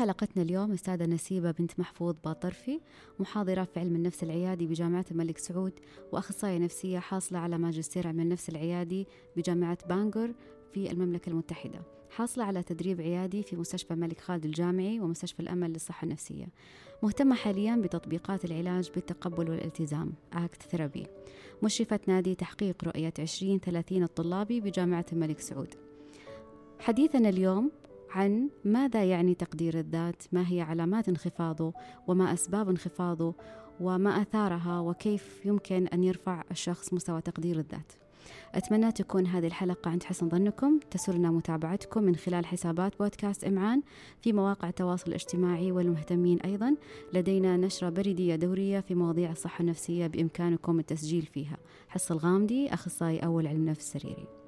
[0.00, 2.80] حلقتنا اليوم أستاذة نسيبة بنت محفوظ باطرفي
[3.18, 5.72] محاضرة في علم النفس العيادي بجامعة الملك سعود
[6.12, 10.32] وأخصائية نفسية حاصلة على ماجستير علم النفس العيادي بجامعة بانغور
[10.72, 11.82] في المملكة المتحدة.
[12.10, 16.48] حاصلة على تدريب عيادي في مستشفى الملك خالد الجامعي ومستشفى الأمل للصحة النفسية.
[17.02, 21.06] مهتمة حاليا بتطبيقات العلاج بالتقبل والالتزام ACT therapy
[21.62, 25.74] مشرفة نادي تحقيق رؤية 2030 الطلابي بجامعة الملك سعود.
[26.78, 27.70] حديثنا اليوم
[28.10, 31.72] عن ماذا يعني تقدير الذات؟ ما هي علامات انخفاضه؟
[32.06, 33.34] وما أسباب انخفاضه؟
[33.80, 37.92] وما آثارها؟ وكيف يمكن أن يرفع الشخص مستوى تقدير الذات؟
[38.54, 40.78] أتمنى تكون هذه الحلقة عند حسن ظنكم.
[40.90, 43.82] تسرنا متابعتكم من خلال حسابات بودكاست إمعان
[44.22, 46.76] في مواقع التواصل الاجتماعي والمهتمين أيضا.
[47.14, 51.56] لدينا نشرة بريدية دورية في مواضيع الصحة النفسية بإمكانكم التسجيل فيها.
[51.88, 54.39] حصة الغامدي أخصائي أول علم نفس سريري.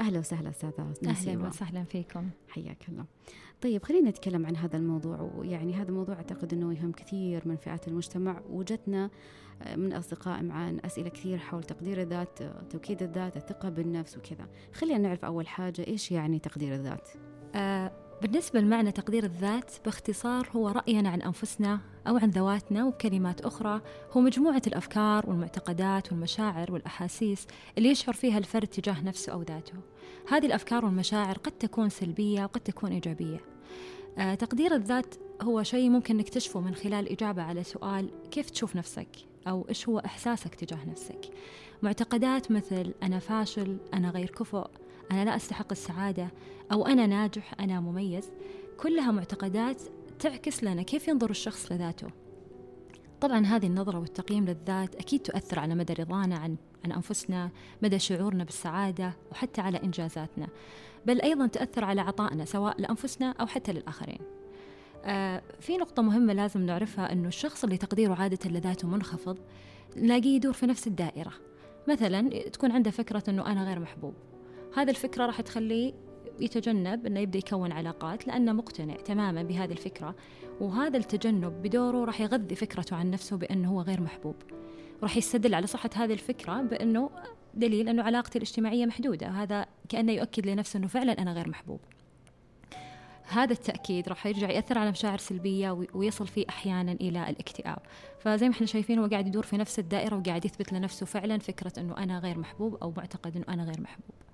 [0.00, 2.28] أهلا وسهلا أستاذة أهلا وسهلا فيكم.
[2.48, 3.04] حياك الله.
[3.62, 7.88] طيب خلينا نتكلم عن هذا الموضوع ويعني هذا الموضوع أعتقد أنه يهم كثير من فئات
[7.88, 8.40] المجتمع.
[8.50, 9.10] وجدنا
[9.62, 14.48] آه، من أصدقاء معان أسئلة كثير حول تقدير الذات توكيد الذات الثقة بالنفس وكذا.
[14.72, 17.08] خلينا نعرف أول حاجة إيش يعني تقدير الذات؟
[17.54, 17.92] آه
[18.22, 23.80] بالنسبة لمعنى تقدير الذات باختصار هو رأينا عن أنفسنا أو عن ذواتنا وبكلمات أخرى
[24.12, 27.46] هو مجموعة الأفكار والمعتقدات والمشاعر والأحاسيس
[27.78, 29.74] اللي يشعر فيها الفرد تجاه نفسه أو ذاته.
[30.28, 33.40] هذه الأفكار والمشاعر قد تكون سلبية وقد تكون إيجابية.
[34.18, 39.08] آه تقدير الذات هو شيء ممكن نكتشفه من خلال إجابة على سؤال كيف تشوف نفسك؟
[39.48, 41.30] أو إيش هو إحساسك تجاه نفسك؟
[41.82, 44.66] معتقدات مثل أنا فاشل أنا غير كفؤ
[45.10, 46.28] أنا لا أستحق السعادة
[46.72, 48.30] أو أنا ناجح أنا مميز.
[48.78, 49.82] كلها معتقدات
[50.18, 52.08] تعكس لنا كيف ينظر الشخص لذاته.
[53.20, 57.50] طبعا هذه النظرة والتقييم للذات أكيد تؤثر على مدى رضانا عن عن أنفسنا
[57.82, 60.48] مدى شعورنا بالسعادة وحتى على إنجازاتنا.
[61.06, 64.20] بل أيضا تأثر على عطائنا سواء لأنفسنا أو حتى للآخرين.
[65.04, 69.38] آه في نقطة مهمة لازم نعرفها أنه الشخص اللي تقديره عادة لذاته منخفض
[69.96, 71.32] نلاقيه يدور في نفس الدائرة.
[71.88, 74.14] مثلا تكون عنده فكرة أنه أنا غير محبوب.
[74.76, 75.92] هذه الفكرة راح تخليه
[76.40, 80.14] يتجنب إنه يبدأ يكون علاقات لأنه مقتنع تماما بهذه الفكرة.
[80.60, 84.36] وهذا التجنب بدوره راح يغذي فكرته عن نفسه بأنه هو غير محبوب.
[85.02, 87.10] راح يستدل على صحة هذه الفكرة بأنه
[87.54, 89.28] دليل أنه علاقتي الاجتماعية محدودة.
[89.28, 91.80] هذا كأنه يؤكد لنفسه أنه فعلا أنا غير محبوب.
[93.28, 97.78] هذا التأكيد راح يرجع يأثر على مشاعر سلبية ويصل فيه أحيانا إلى الاكتئاب.
[98.18, 101.72] فزي ما إحنا شايفين هو قاعد يدور في نفس الدائرة وقاعد يثبت لنفسه فعلا فكرة
[101.78, 104.29] أنه أنا غير محبوب أو معتقد أنه أنا غير محبوب.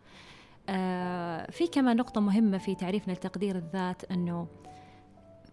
[0.68, 4.48] آه في كمان نقطة مهمة في تعريفنا لتقدير الذات أنه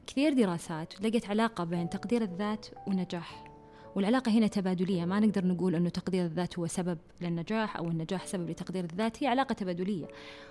[0.07, 3.53] كثير دراسات لقيت علاقة بين تقدير الذات والنجاح
[3.95, 8.49] والعلاقة هنا تبادلية ما نقدر نقول أنه تقدير الذات هو سبب للنجاح أو النجاح سبب
[8.49, 10.07] لتقدير الذات هي علاقة تبادلية.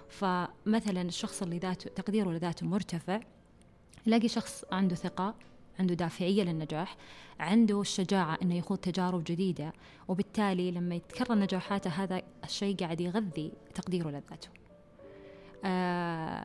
[0.08, 3.20] فمثلا الشخص اللي ذاته تقديره لذاته مرتفع
[4.06, 5.34] يلاقي شخص عنده ثقة
[5.80, 6.96] عنده دافعية للنجاح
[7.40, 9.72] عنده الشجاعة أنه يخوض تجارب جديدة
[10.08, 14.48] وبالتالي لما يتكرر نجاحاته هذا الشيء قاعد يغذي تقديره لذاته.
[15.64, 16.44] آه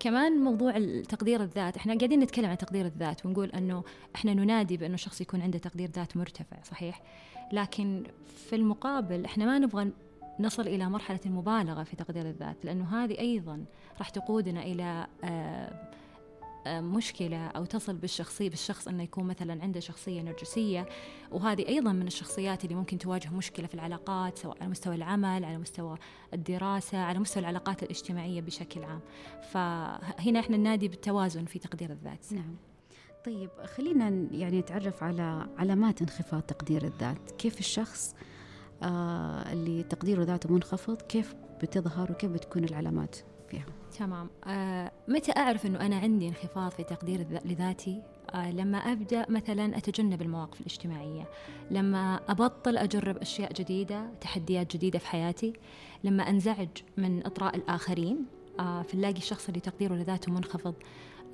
[0.00, 0.72] كمان موضوع
[1.08, 3.84] تقدير الذات إحنا قاعدين نتكلم عن تقدير الذات ونقول إنه
[4.14, 7.02] إحنا ننادي بإنه الشخص يكون عنده تقدير ذات مرتفع صحيح؟
[7.52, 9.92] لكن في المقابل إحنا ما نبغى
[10.40, 13.64] نصل إلى مرحلة المبالغة في تقدير الذات لأنه هذه أيضا
[13.98, 15.88] راح تقودنا إلى آه
[16.66, 20.88] مشكلة أو تصل بالشخصية بالشخص أنه يكون مثلا عنده شخصية نرجسية.
[21.32, 25.58] وهذه أيضا من الشخصيات اللي ممكن تواجه مشكلة في العلاقات سواء على مستوى العمل على
[25.58, 25.98] مستوى
[26.34, 29.00] الدراسة على مستوى العلاقات الاجتماعية بشكل عام.
[29.52, 32.32] فهنا إحنا ننادي بالتوازن في تقدير الذات.
[32.32, 32.56] نعم.
[33.26, 37.30] طيب خلينا يعني نتعرف على علامات انخفاض تقدير الذات.
[37.30, 38.14] كيف الشخص
[38.82, 43.16] آه اللي تقديره ذاته منخفض كيف بتظهر وكيف بتكون العلامات
[43.48, 43.66] فيها؟
[43.98, 44.28] تمام.
[44.46, 48.02] آه متى أعرف أنه أنا عندي انخفاض في تقدير لذاتي؟
[48.34, 51.28] آه لما أبدأ مثلا أتجنب المواقف الاجتماعية.
[51.70, 55.52] لما أبطل أجرب أشياء جديدة تحديات جديدة في حياتي.
[56.04, 58.24] لما أنزعج من إطراء الآخرين.
[58.60, 60.74] آه فنلاقي الشخص اللي تقديره لذاته منخفض.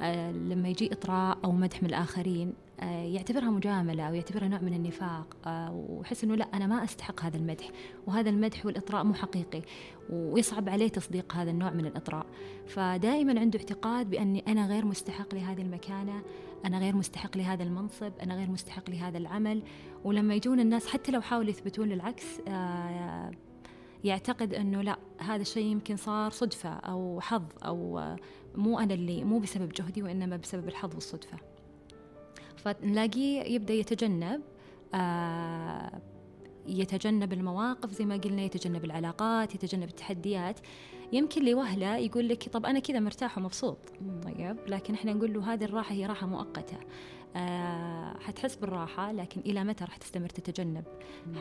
[0.03, 2.53] آه لما يجي إطراء أو مدح من الآخرين.
[2.87, 7.37] يعتبرها مجاملة أو يعتبرها نوع من النفاق آه ويحس أنه لا أنا ما أستحق هذا
[7.37, 7.71] المدح
[8.07, 9.63] وهذا المدح والإطراء مو حقيقي
[10.11, 12.27] ويصعب عليه تصديق هذا النوع من الإطراء.
[12.67, 16.23] فدائما عنده اعتقاد بأني أنا غير مستحق لهذه المكانة
[16.65, 19.63] أنا غير مستحق لهذا المنصب أنا غير مستحق لهذا العمل.
[20.05, 23.31] ولما يجون الناس حتى لو حاولوا يثبتون العكس آه
[24.05, 28.01] يعتقد أنه لا هذا الشيء يمكن صار صدفة أو حظ أو
[28.55, 31.50] مو أنا اللي مو بسبب جهدي وإنما بسبب الحظ والصدفة.
[32.65, 34.41] فنلاقيه يبدأ يتجنب
[34.95, 36.01] آه
[36.67, 40.61] يتجنب المواقف زي ما قلنا يتجنب العلاقات يتجنب التحديات.
[41.13, 43.79] يمكن لوهلة يقول لك طب أنا كذا مرتاح ومبسوط.
[44.25, 46.77] طيب لكن إحنا نقول له هذه الراحة هي راحة مؤقتة.
[47.37, 50.85] آه حتحس بالراحة لكن إلى متى راح تستمر تتجنب؟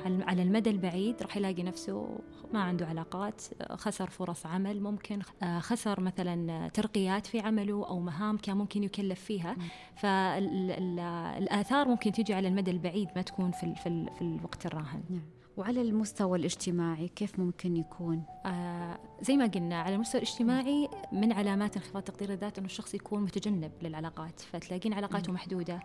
[0.06, 2.19] على المدى البعيد راح يلاقي نفسه
[2.53, 3.41] ما عنده علاقات
[3.71, 9.19] خسر فرص عمل ممكن آه خسر مثلا ترقيات في عمله أو مهام كان ممكن يكلف
[9.19, 9.56] فيها.
[9.95, 15.03] فالآثار ممكن تيجي على المدى البعيد ما تكون في, في, في الوقت الراهن.
[15.09, 15.38] نعم.
[15.59, 21.75] وعلى المستوى الاجتماعي كيف ممكن يكون؟ آه زي ما قلنا على المستوى الاجتماعي من علامات
[21.77, 25.79] انخفاض تقدير الذات إنه الشخص يكون متجنب للعلاقات فتلاقين علاقاته محدودة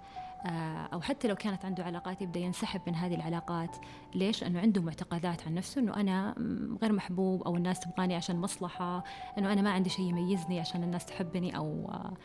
[0.47, 3.77] آه أو حتى لو كانت عنده علاقات يبدأ ينسحب من هذه العلاقات
[4.15, 6.35] ليش؟ لأنه عنده معتقدات عن نفسه إنه أنا
[6.83, 9.05] غير محبوب أو الناس تبغاني عشان مصلحة
[9.39, 12.17] إنه أنا ما عندي شيء يميزني عشان الناس تحبني أو آه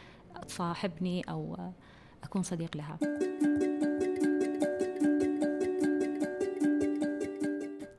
[0.41, 1.73] تصاحبني أو آه
[2.23, 2.99] أكون صديق لها.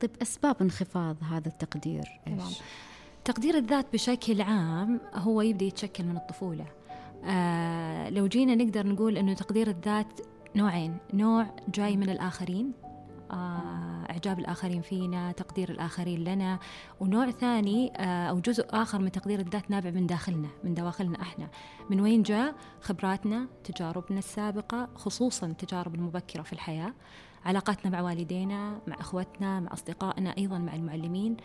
[0.01, 2.19] طيب أسباب انخفاض هذا التقدير.
[2.27, 2.61] إيش؟
[3.25, 6.65] تقدير الذات بشكل عام هو يبدأ يتشكل من الطفولة.
[7.25, 10.21] آه لو جينا نقدر نقول أنه تقدير الذات
[10.55, 10.97] نوعين.
[11.13, 12.71] نوع جاي من الآخرين.
[13.31, 16.59] آه إعجاب الآخرين فينا تقدير الآخرين لنا.
[16.99, 21.49] ونوع ثاني آه أو جزء آخر من تقدير الذات نابع من داخلنا من دواخلنا إحنا.
[21.89, 26.93] من وين جاء؟ خبراتنا تجاربنا السابقة خصوصا التجارب المبكرة في الحياة.
[27.45, 31.37] علاقاتنا مع والدينا مع إخوتنا مع أصدقائنا أيضا مع المعلمين.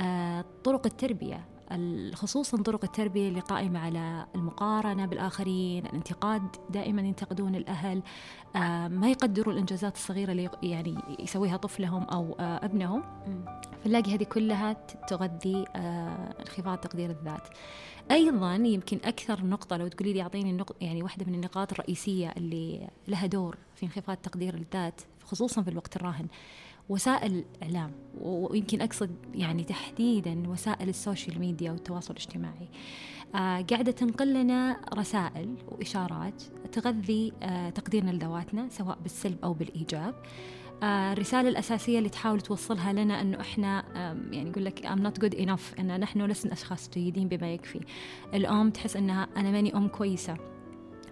[0.00, 1.44] آه، طرق التربية
[2.14, 8.02] خصوصا طرق التربية اللي قائمة على المقارنة بالآخرين الانتقاد دائما ينتقدون الأهل.
[8.56, 13.02] آه، ما يقدروا الإنجازات الصغيرة اللي يعني يسويها طفلهم أو آه، ابنهم.
[13.84, 14.72] فنلاقي هذه كلها
[15.08, 15.64] تغذي
[16.40, 17.48] انخفاض تقدير الذات.
[18.10, 22.88] أيضا يمكن أكثر نقطة لو تقولي لي أعطيني النقطه يعني واحدة من النقاط الرئيسية اللي
[23.08, 25.00] لها دور في انخفاض تقدير الذات.
[25.24, 26.26] خصوصا في الوقت الراهن.
[26.88, 32.68] وسائل الإعلام ويمكن أقصد يعني تحديدا وسائل ال social media والتواصل الاجتماعي.
[33.34, 36.42] آه قاعدة تنقل لنا رسائل وإشارات
[36.72, 40.14] تغذي آه تقديرنا لذواتنا سواء بالسلب أو بالإيجاب.
[40.82, 43.84] آه الرسالة الأساسية اللي تحاول توصلها لنا أنه إحنا
[44.30, 47.80] يعني يقول لك I'm not good enough أن نحن لسنا أشخاص جيدين بما يكفي.
[48.34, 50.36] الأم تحس أنها أنا ماني أم كويسة.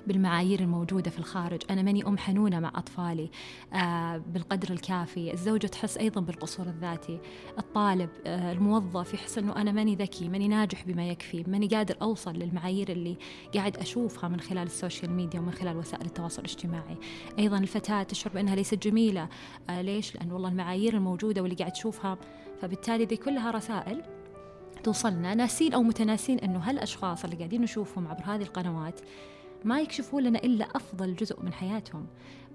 [0.06, 1.62] بالمعايير الموجودة في الخارج.
[1.70, 3.30] أنا ماني أم حنونة مع أطفالي
[3.72, 5.32] آه بالقدر الكافي.
[5.32, 7.20] الزوجة تحس أيضا بالقصور الذاتي.
[7.58, 12.32] الطالب آه الموظف يحس أنه أنا ماني ذكي ماني ناجح بما يكفي ماني قادر أوصل
[12.32, 13.16] للمعايير اللي
[13.54, 16.96] قاعد أشوفها من خلال ال social media ومن خلال وسائل التواصل الاجتماعي.
[17.38, 19.28] أيضا الفتاة تشعر بأنها ليست جميلة.
[19.70, 22.18] آه ليش؟ لأن والله المعايير الموجودة واللي قاعد تشوفها
[22.60, 24.02] فبالتالي ذي كلها رسائل
[24.84, 29.00] توصلنا ناسين أو متناسين إنه هالأشخاص اللي قاعدين نشوفهم عبر هذه القنوات
[29.64, 32.06] ما يكشفون لنا إلا أفضل جزء من حياتهم.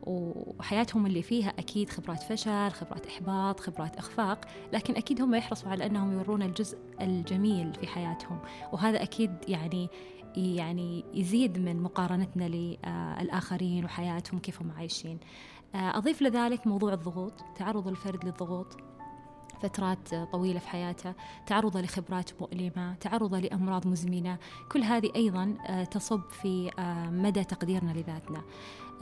[0.04, 5.86] وحياتهم اللي فيها أكيد خبرات فشل خبرات إحباط خبرات إخفاق لكن أكيد هم يحرصوا على
[5.86, 8.40] أنهم يورونا الجزء الجميل في حياتهم.
[8.74, 9.90] وهذا أكيد يعني
[10.36, 15.20] يعني يزيد من مقارنتنا للآخرين وحياتهم كيف هم عايشين.
[15.76, 18.78] أضيف لذلك موضوع الضغوط تعرض الفرد للضغوط.
[19.62, 21.14] فترات طويلة في حياته
[21.46, 24.38] تعرض لخبرات مؤلمة تعرض لأمراض مزمنة
[24.72, 28.42] كل هذه أيضا آه، تصب في آه، مدى تقديرنا لذاتنا.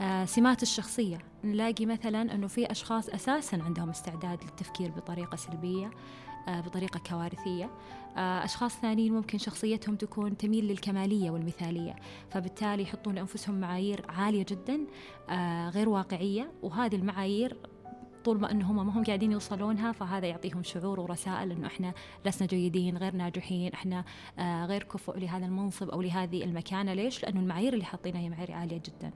[0.00, 1.18] آه، سمات الشخصية.
[1.44, 5.90] نلاقي مثلا أنه في أشخاص أساسا عندهم استعداد للتفكير بطريقة سلبية
[6.48, 7.70] بطريقة كوارثية.
[8.16, 11.96] أشخاص ثانيين ممكن شخصيتهم تكون تميل للكمالية والمثالية
[12.30, 14.86] فبالتالي يحطون لأنفسهم معايير عالية جدا
[15.70, 17.56] غير واقعية وهذه المعايير
[18.26, 22.96] طول ما انهم ما هم قاعدين يوصلونها فهذا يعطيهم شعور ورسائل إنه إحنا لسنا جيدين
[22.96, 24.04] غير ناجحين إحنا
[24.38, 26.94] آه غير كفؤ لهذا المنصب أو لهذه المكانة.
[26.94, 29.10] ليش؟ لأنه المعايير اللي حاطينها هي معايير عالية جدا.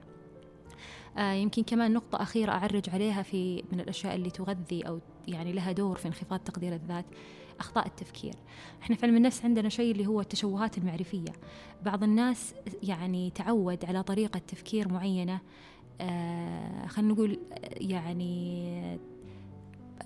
[1.17, 5.71] آه يمكن كمان نقطة أخيرة أعرج عليها في من الأشياء اللي تغذي أو يعني لها
[5.71, 7.05] دور في انخفاض تقدير الذات
[7.59, 8.33] أخطاء التفكير.
[8.81, 11.31] إحنا في علم النفس عندنا شيء اللي هو التشوهات المعرفية.
[11.85, 12.53] بعض الناس
[12.83, 15.39] يعني تعود على طريقة تفكير معينة
[16.87, 17.39] خلينا نقول
[17.77, 18.99] يعني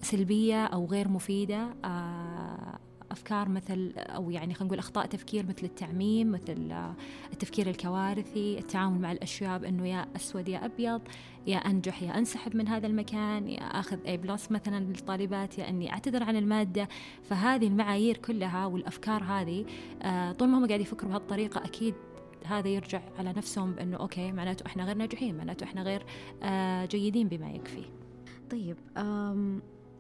[0.02, 2.80] سلبية أو غير مفيدة آه
[3.12, 6.96] أفكار مثل أو يعني خلينا نقول أخطاء تفكير مثل التعميم مثل آه،
[7.34, 11.02] التفكير الكوارثي التعامل مع الأشياء بأنه يا أسود يا أبيض
[11.48, 15.94] يا أنجح يا أنسحب من هذا المكان يا أخذ A plus مثلا للطالبات يا أني
[15.94, 16.88] أعتذر عن المادة.
[17.24, 19.66] فهذه المعايير كلها والأفكار هذه
[20.02, 21.94] آه طول ما هم قاعد يفكروا بهالطريقة أكيد
[22.46, 26.06] هذا يرجع على نفسهم بأنه okay معناته إحنا غير ناجحين معناته إحنا غير
[26.44, 27.86] آه جيدين بما يكفي.
[28.52, 28.78] طيب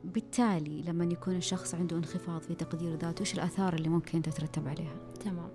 [0.03, 4.95] بالتالي لما يكون الشخص عنده انخفاض في تقدير ذاته وش الآثار اللي ممكن تترتب عليها؟
[5.19, 5.49] تمام.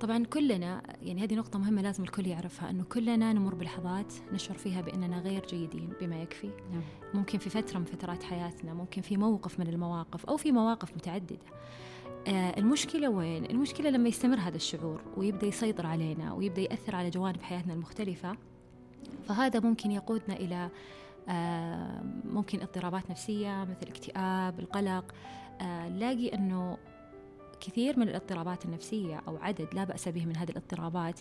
[0.00, 4.80] طبعا كلنا يعني هذه نقطة مهمة لازم الكل يعرفها أنه كلنا نمر بلحظات نشعر فيها
[4.80, 6.50] بأننا غير جيدين بما يكفي.
[6.72, 6.82] نعم.
[7.14, 11.38] ممكن في فترة من فترات حياتنا ممكن في موقف من المواقف أو في مواقف متعددة.
[12.28, 17.72] المشكلة وين؟ المشكلة لما يستمر هذا الشعور ويبدأ يسيطر علينا ويبدأ يأثر على جوانب حياتنا
[17.74, 18.36] المختلفة
[19.28, 20.70] فهذا ممكن يقودنا إلى
[21.28, 25.14] آه ممكن اضطرابات نفسية مثل الاكتئاب القلق
[25.60, 26.76] آه نلاقي أنه
[27.60, 31.20] كثير من الاضطرابات النفسية أو عدد لا بأس به من هذه الاضطرابات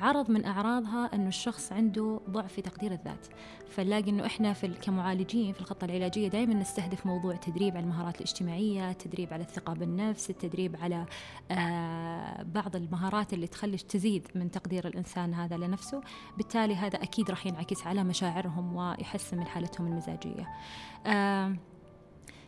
[0.00, 3.26] عرض من أعراضها أنه الشخص عنده ضعف في تقدير الذات.
[3.70, 8.92] فنلاقي أنه إحنا في كمعالجين في الخطة العلاجية دائما نستهدف موضوع تدريب على المهارات الاجتماعية
[8.92, 11.06] تدريب على الثقة بالنفس التدريب على
[11.50, 16.00] آه بعض المهارات اللي تخلي تزيد من تقدير الإنسان هذا لنفسه.
[16.36, 20.48] بالتالي هذا أكيد راح ينعكس على مشاعرهم ويحسن من حالتهم المزاجية.
[21.06, 21.56] آه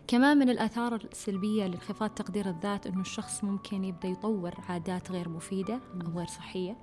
[0.07, 5.81] كمان من الآثار السلبية لانخفاض تقدير الذات أنه الشخص ممكن يبدأ يطور عادات غير مفيدة
[6.07, 6.77] أو غير صحية.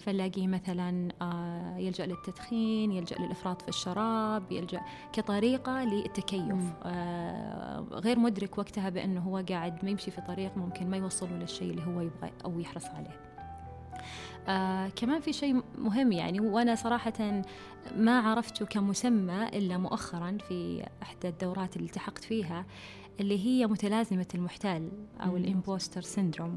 [0.00, 4.80] فنلاقيه مثلا آه، يلجأ للتدخين يلجأ للإفراط في الشراب يلجأ
[5.12, 6.72] كطريقة للتكيف.
[6.82, 11.70] آه، غير مدرك وقتها بأنه هو قاعد ما يمشي في طريق ممكن ما يوصله للشيء
[11.70, 13.20] اللي هو يبغى أو يحرص عليه.
[14.48, 17.42] آه كمان في شيء مهم يعني وأنا صراحة
[17.96, 22.64] ما عرفته كمسمى إلا مؤخرا في إحدى الدورات اللي التحقت فيها.
[23.20, 26.56] اللي هي متلازمة المحتال أو الإمبوستر سيندروم.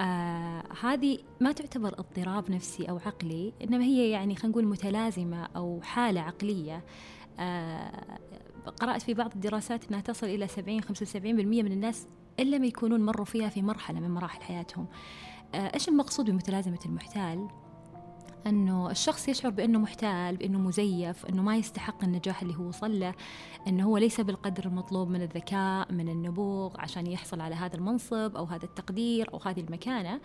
[0.00, 5.80] آه هذه ما تعتبر اضطراب نفسي أو عقلي إنما هي يعني خلينا نقول متلازمة أو
[5.82, 6.84] حالة عقلية.
[7.40, 8.18] آه
[8.80, 10.86] قرأت في بعض الدراسات أنها تصل إلى 70 75%
[11.16, 12.06] من الناس
[12.40, 14.86] إلا ما يكونون مروا فيها في مرحلة من مراحل حياتهم.
[15.54, 17.48] آه إيش المقصود بمتلازمة المحتال؟
[18.46, 23.14] أنه الشخص يشعر بأنه محتال بأنه مزيف أنه ما يستحق النجاح اللي هو وصل له
[23.68, 28.44] أنه هو ليس بالقدر المطلوب من الذكاء من النبوغ عشان يحصل على هذا المنصب أو
[28.44, 30.20] هذا التقدير أو هذه المكانة.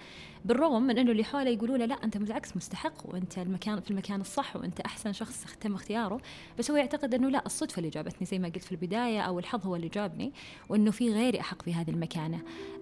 [0.45, 4.21] بالرغم من أنه اللي حوله يقولوا له لا أنت بالعكس مستحق وأنت المكان في المكان
[4.21, 6.21] الصح وأنت أحسن شخص تم اختياره.
[6.59, 9.67] بس هو يعتقد أنه لا الصدفة اللي جابتني زي ما قلت في البداية أو الحظ
[9.67, 10.33] هو اللي جابني
[10.69, 12.39] وأنه في غيري أحق في هذه المكانة.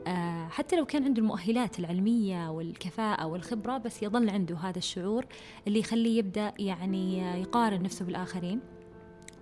[0.07, 5.25] آه حتى لو كان عنده المؤهلات العلمية والكفاءة والخبرة بس يظل عنده هذا الشعور
[5.67, 8.59] اللي يخليه يبدأ يعني يقارن نفسه بالآخرين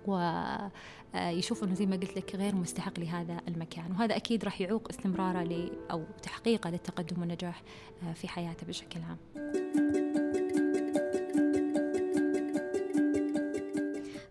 [0.06, 5.42] ويشوف انه زي ما قلت لك غير مستحق لهذا المكان وهذا أكيد راح يعوق استمراره
[5.42, 7.62] ل أو تحقيقه للتقدم والنجاح
[8.02, 9.18] آه، في حياته بشكل عام.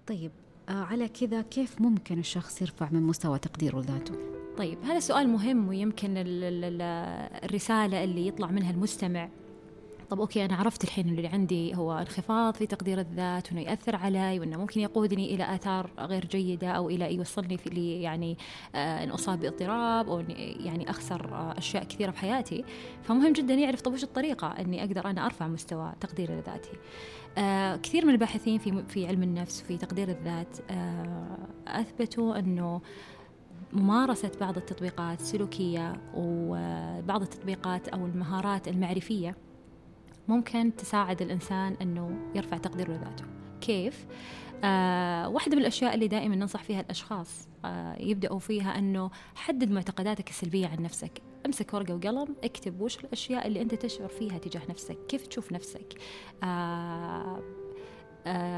[0.07, 0.31] طيب
[0.69, 4.13] آه، على كذا كيف ممكن الشخص يرفع من مستوى تقديره لذاته؟
[4.57, 6.13] طيب هذا سؤال مهم ويمكن
[7.43, 9.29] الرسالة اللي يطلع منها المستمع
[10.09, 14.39] طب أوكي أنا عرفت الحين اللي عندي هو انخفاض في تقدير الذات وإنه ياثر علي
[14.39, 18.37] وإنه ممكن يقودني إلى آثار غير جيدة أو إلى يوصلني في يعني
[18.75, 20.19] آه ان أصاب باضطراب أو
[20.59, 22.63] يعني أخسر آه أشياء كثيرة في حياتي.
[23.03, 26.71] فمهم جدا يعرف طب وش الطريقة إني أقدر أنا أرفع مستوى تقديري لذاتي.
[27.37, 31.37] آه كثير من الباحثين في في علم النفس وفي تقدير الذات آه
[31.67, 32.81] أثبتوا إنه
[33.73, 39.35] ممارسة بعض التطبيقات السلوكية وبعض التطبيقات أو المهارات المعرفية
[40.27, 43.25] ممكن تساعد الإنسان أنه يرفع تقديره لذاته.
[43.61, 44.05] كيف؟
[44.63, 50.29] آه واحدة من الأشياء اللي دائما ننصح فيها الأشخاص آه يبدأوا فيها أنه حدد معتقداتك
[50.29, 51.21] السلبية عن نفسك.
[51.45, 55.93] امسك ورقة وقلم اكتب وش الأشياء اللي أنت تشعر فيها تجاه نفسك كيف تشوف نفسك؟
[56.43, 57.39] آه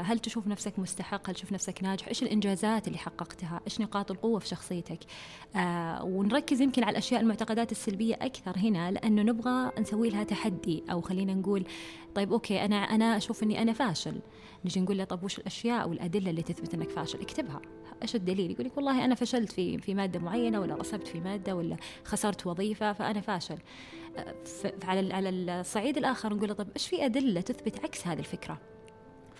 [0.02, 4.38] هل تشوف نفسك مستحق؟ هل تشوف نفسك ناجح؟ إيش الإنجازات اللي حققتها؟ إيش نقاط القوة
[4.38, 4.98] في شخصيتك؟
[5.56, 11.00] آه ونركز يمكن على الأشياء المعتقدات السلبية أكثر هنا لأنه نبغى نسوي لها تحدي أو
[11.00, 11.64] خلينا نقول
[12.14, 14.20] طيب أوكي أنا أنا أشوف إني أنا فاشل.
[14.64, 17.60] نجي نقول له طب وش الأشياء والادله اللي تثبت إنك فاشل؟ اكتبها.
[18.02, 21.56] إيش الدليل؟ يقول لك والله أنا فشلت في في مادة معينة ولا رسبت في مادة
[21.56, 23.58] ولا خسرت وظيفة فأنا فاشل.
[24.16, 24.34] آه،
[24.82, 28.69] على على الصعيد الآخر نقول له طب إيش في أدلة تثبت عكس هذه الفكرة؟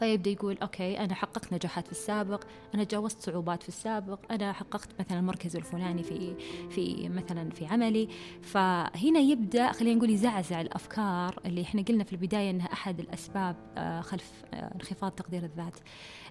[0.01, 4.89] فيبدأ يقول أوكي أنا حققت نجاحات في السابق أنا تجاوزت صعوبات في السابق أنا حققت
[5.01, 6.35] مثلا المركز الفلاني في
[6.71, 8.09] في مثلا في عملي.
[8.43, 14.01] فهنا يبدأ خلينا نقول يزعزع الأفكار اللي إحنا قلنا في البداية إنها أحد الأسباب آه،
[14.01, 15.79] خلف آه، انخفاض تقدير الذات.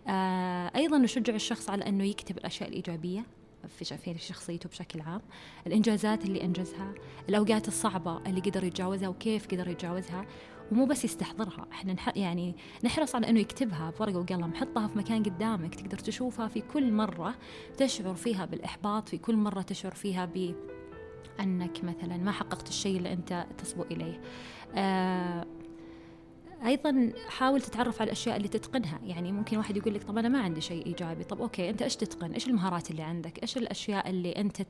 [0.07, 3.25] آه، أيضا نشجع الشخص على إنه يكتب الأشياء الإيجابية
[3.67, 5.21] في في شخصيته بشكل عام
[5.67, 6.93] الإنجازات اللي أنجزها
[7.29, 10.25] الأوقات الصعبة اللي قدر يتجاوزها وكيف قدر يتجاوزها.
[10.71, 15.23] ومو بس يستحضرها إحنا نح يعني نحرص على إنه يكتبها بورقة وقلم حطها في مكان
[15.23, 17.35] قدامك تقدر تشوفها في كل مرة
[17.77, 20.55] تشعر فيها بالإحباط في كل مرة تشعر فيها ب
[21.39, 24.21] أنك مثلا ما حققت الشيء اللي أنت تصبو إليه.
[24.75, 25.45] آه
[26.65, 30.41] أيضا حاول تتعرف على الأشياء اللي تتقنها يعني ممكن واحد يقول لك طب أنا ما
[30.41, 34.31] عندي شيء إيجابي طب أوكي أنت إيش تتقن؟ إيش المهارات اللي عندك؟ إيش الأشياء اللي
[34.31, 34.61] أنت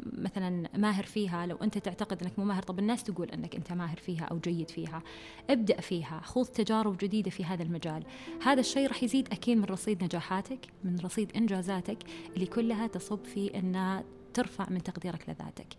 [0.00, 3.96] مثلا ماهر فيها لو أنت تعتقد إنك مو ماهر طب الناس تقول إنك أنت ماهر
[3.96, 5.02] فيها أو جيد فيها.
[5.50, 8.04] ابدأ فيها خوض تجارب جديدة في هذا المجال.
[8.42, 11.98] هذا الشيء راح يزيد أكيد من رصيد نجاحاتك من رصيد إنجازاتك
[12.34, 15.74] اللي كلها تصب في إنها ترفع من تقديرك لذاتك.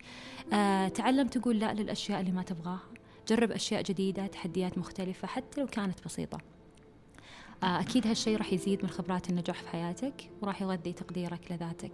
[0.52, 2.80] آه تعلم تقول لا للأشياء اللي ما تبغاها.
[3.28, 6.55] جرب أشياء جديدة تحديات مختلفة حتى لو كانت بسيطة.
[7.62, 11.92] آه، أكيد هالشيء راح يزيد من خبرات النجاح في حياتك وراح يغذي تقديرك لذاتك.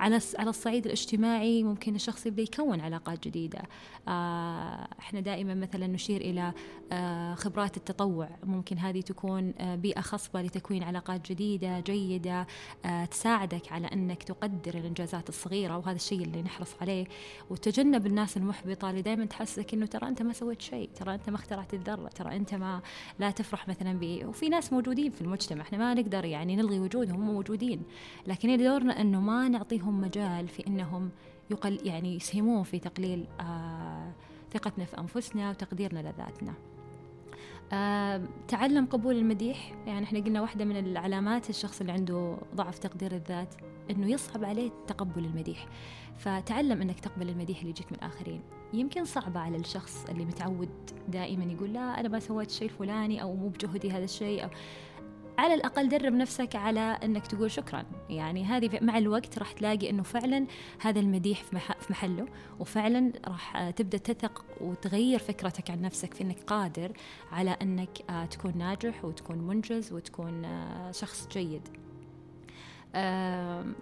[0.00, 3.62] على على الصعيد الاجتماعي ممكن الشخص يبدأ يكون علاقات جديدة.
[4.08, 6.52] آه، إحنا دائما مثلا نشير إلى
[6.92, 8.28] آه، خبرات التطوع.
[8.44, 12.46] ممكن هذه تكون بيئة خصبة لتكوين علاقات جديدة جيدة
[13.10, 17.06] تساعدك على أنك تقدر الإنجازات الصغيرة وهذا الشيء اللي نحرص عليه.
[17.50, 21.36] وتجنب الناس المحبطة اللي دائما تحسسك أنه ترى أنت ما سويت شيء ترى أنت ما
[21.36, 22.80] اخترعت الذرة ترى أنت ما
[23.18, 25.62] لا تفرح مثلا به وفي ناس موجودين موجودين في المجتمع.
[25.62, 27.82] إحنا ما نقدر يعني نلغي وجودهم هم موجودين.
[28.26, 31.10] لكن دورنا إنه ما نعطيهم مجال في إنهم
[31.50, 34.12] يقل يعني يسهمون في تقليل آه
[34.52, 36.54] ثقتنا في أنفسنا وتقديرنا لذاتنا.
[37.72, 39.72] آه تعلم قبول المديح.
[39.86, 43.54] يعني إحنا قلنا واحدة من العلامات الشخص اللي عنده ضعف تقدير الذات
[43.90, 45.66] إنه يصعب عليه تقبل المديح.
[46.18, 48.40] فتعلم إنك تقبل المديح اللي يجيك من الاخرين
[48.72, 50.68] يمكن صعبة على الشخص اللي متعود
[51.08, 54.48] دائما يقول لا أنا ما سويت الشيء الفلاني أو مو بجهدي هذا الشيء أو
[55.38, 57.84] على الأقل درب نفسك على أنك تقول شكرا.
[58.10, 60.46] يعني هذه مع الوقت راح تلاقي أنه فعلا
[60.80, 62.26] هذا المديح في محله
[62.60, 66.92] وفعلا راح تبدأ تثق وتغير فكرتك عن نفسك في أنك قادر
[67.32, 71.68] على أنك آه، تكون ناجح وتكون منجز وتكون آه، شخص جيد.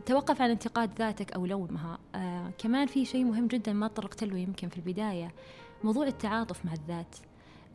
[0.06, 1.98] توقف عن انتقاد ذاتك أو لومها.
[2.14, 5.34] آه، كمان في شيء مهم جدا ما طرقت له يمكن في البداية
[5.84, 7.16] موضوع التعاطف مع الذات.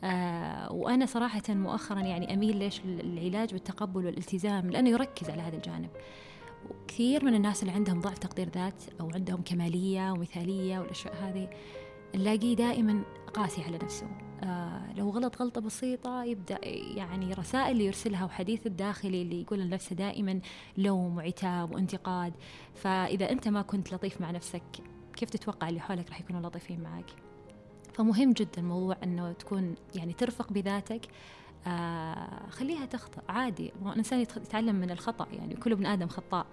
[0.03, 5.89] آه وأنا صراحة مؤخرا يعني أميل ليش العلاج بالتقبل والالتزام لأنه يركز على هذا الجانب.
[6.70, 11.50] وكثير من الناس اللي عندهم ضعف تقدير ذات أو عندهم كمالية ومثالية والأشياء هذه
[12.16, 14.07] نلاقيه دائما قاسي على نفسه.
[14.44, 16.59] آه لو غلط غلطة بسيطة يبدأ
[16.96, 20.40] يعني رسائل اللي يرسلها وحديث الداخلي اللي يقول لنفسه دائما
[20.77, 22.33] لوم وعتاب وانتقاد.
[22.75, 24.64] فإذا أنت ما كنت لطيف مع نفسك
[25.16, 27.30] كيف تتوقع اللي حولك راح يكونوا لطيفين معك؟
[27.94, 31.01] فمهم جدا موضوع إنه تكون يعني ترفق بذاتك.
[31.68, 33.72] آه خليها تخطأ عادي.
[33.86, 36.46] الإنسان يتعلم من الخطأ يعني كل ابن آدم خطاء.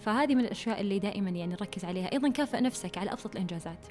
[0.00, 2.12] فهذه من الأشياء اللي دائما يعني نركز عليها.
[2.12, 3.86] أيضا كافئ نفسك على أبسط الإنجازات.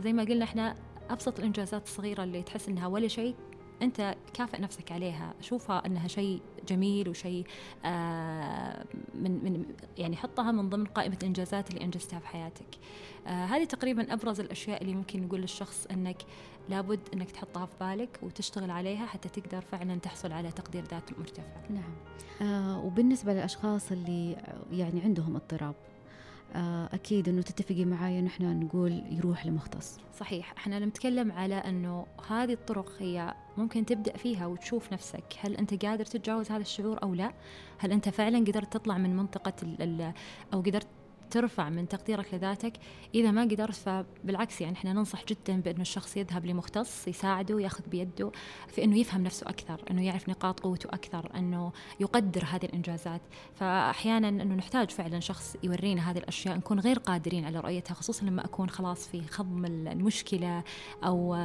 [0.00, 0.76] زي ما قلنا إحنا
[1.10, 3.34] أبسط الإنجازات الصغيرة اللي تحس إنها ولا شيء
[3.82, 5.34] أنت كافئ نفسك عليها.
[5.40, 7.46] شوفها أنها شيء جميل وشيء
[7.84, 9.64] آه من من
[9.98, 12.66] يعني حطها من ضمن قائمة الانجازات اللي أنجزتها في حياتك.
[13.26, 16.22] آه هذه تقريبا أبرز الأشياء اللي ممكن نقول للشخص أنك
[16.68, 21.60] لابد أنك تحطها في بالك وتشتغل عليها حتى تقدر فعلا تحصل على تقدير ذات مرتفع.
[21.70, 21.92] نعم.
[22.50, 24.36] آه وبالنسبة للأشخاص اللي
[24.72, 25.74] يعني عندهم اضطراب
[26.54, 29.98] آه، أكيد أنه تتفقي معي نحن نقول يروح لمختص.
[30.16, 30.52] صحيح.
[30.52, 35.24] إحنا نتكلم على أنه هذه الطرق هي ممكن تبدأ فيها وتشوف نفسك.
[35.40, 37.32] هل أنت قادر تتجاوز هذا الشعور أو لا؟
[37.78, 39.52] هل أنت فعلا قدرت تطلع من منطقة
[40.54, 40.86] أو قدرت
[41.30, 42.72] ترفع من تقديرك لذاتك.
[43.14, 48.32] إذا ما قدرت فبالعكس يعني إحنا ننصح جدا بأنه الشخص يذهب لمختص يساعده ياخذ بيده
[48.68, 53.20] في أنه يفهم نفسه أكثر أنه يعرف نقاط قوته أكثر أنه يقدر هذه الإنجازات.
[53.54, 58.44] فأحيانا أنه نحتاج فعلا شخص يورينا هذه الأشياء نكون غير قادرين على رؤيتها خصوصا لما
[58.44, 60.62] أكون خلاص في خضم المشكلة
[61.04, 61.36] أو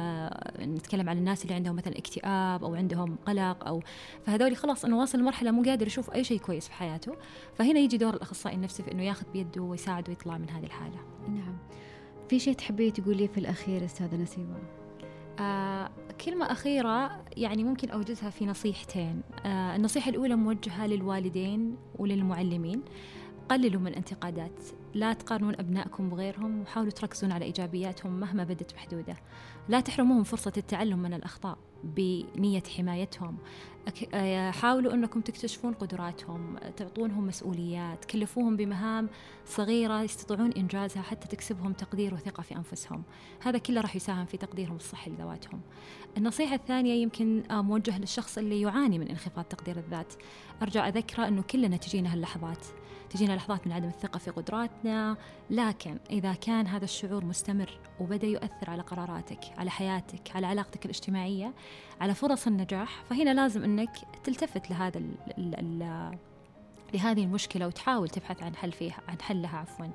[0.58, 3.82] نتكلم عن الناس اللي عندهم مثلا اكتئاب أو عندهم قلق أو
[4.26, 7.16] فهذول خلاص أنه واصل لمرحلة مو قادر يشوف أي شيء كويس في حياته.
[7.54, 10.98] فهنا يجي دور الأخصائي النفسي في أنه ياخذ بيده ويساعده يطلع من هذه الحالة.
[11.28, 11.56] نعم.
[12.28, 14.56] في شيء تحبي تقولي في الأخير أستاذة نسيمة؟
[15.40, 15.90] آه
[16.24, 19.22] كلمة أخيرة يعني ممكن أوجزها في نصيحتين.
[19.46, 22.82] آه النصيحة الأولى موجهة للوالدين وللمعلمين.
[23.48, 24.60] قللوا من انتقادات
[24.94, 29.16] لا تقارنون أبنائكم بغيرهم وحاولوا تركزون على إيجابياتهم مهما بدت محدودة
[29.68, 31.58] لا تحرموهم فرصة التعلم من الأخطاء.
[31.84, 33.36] بنية حمايتهم.
[34.14, 39.08] آه، حاولوا أنكم تكتشفون قدراتهم تعطونهم مسؤوليات كلفوهم بمهام
[39.46, 43.02] صغيرة يستطيعون إنجازها حتى تكسبهم تقدير وثقة في أنفسهم.
[43.40, 45.60] هذا كله راح يساهم في تقديرهم الصحي لذواتهم.
[46.16, 50.14] النصيحة الثانية يمكن آه، موجهة للشخص اللي يعاني من انخفاض تقدير الذات.
[50.62, 52.66] أرجع أذكره أنه كلنا تجينا هاللحظات.
[53.10, 55.16] تجينا لحظات من عدم الثقة في قدراتنا.
[55.50, 61.54] لكن إذا كان هذا الشعور مستمر وبدأ يؤثر على قراراتك على حياتك على علاقتك الاجتماعية
[62.00, 63.90] على فرص النجاح فهنا لازم أنك
[64.24, 66.18] تلتفت لهذا ال ال ال
[66.94, 69.86] لهذه المشكلة وتحاول تبحث عن حل فيها عن حلها عفوا.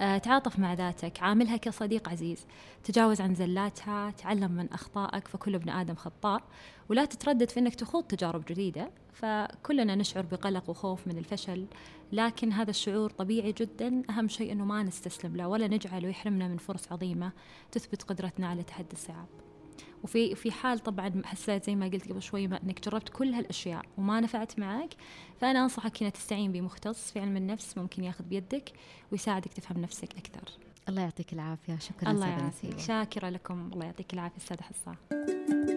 [0.00, 2.46] أه تعاطف مع ذاتك عاملها كصديق عزيز.
[2.84, 6.42] تجاوز عن زلاتها تعلم من أخطائك فكل ابن آدم خطاء.
[6.88, 8.90] ولا تتردد في أنك تخوض تجارب جديدة.
[9.12, 11.66] فكلنا نشعر بقلق وخوف من الفشل.
[12.12, 14.02] لكن هذا الشعور طبيعي جدا.
[14.10, 17.32] أهم شيء أنه ما نستسلم له ولا نجعله يحرمنا من فرص عظيمة
[17.72, 19.45] تثبت قدرتنا على تحدي الصعاب.
[20.06, 23.82] وفي في حال طبعا حسيت زي ما قلت قبل شوي ما إنك جربت كل هالأشياء
[23.98, 24.94] وما نفعت معك
[25.40, 28.72] فأنا أنصحك إنك تستعين بمختص في علم النفس ممكن ياخذ بيدك
[29.12, 30.50] ويساعدك تفهم نفسك أكثر.
[30.88, 32.78] الله يعطيك العافية شكرا الله يعافيك.
[32.78, 33.70] شاكرة لكم.
[33.72, 35.75] الله يعطيك العافية أستاذ حصة.